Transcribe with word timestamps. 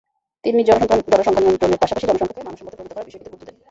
তিনি 0.43 0.59
জনসংখ্যা 0.63 0.97
নিয়ন্ত্রণের 1.37 1.81
পাশাপাশি 1.81 2.05
জনসংখ্যাকে 2.09 2.45
মানবসম্পদে 2.45 2.77
পরিণত 2.77 2.91
করার 2.93 3.07
বিষয়টিতে 3.07 3.29
গুরুত্ব 3.29 3.45
দেন। 3.47 3.55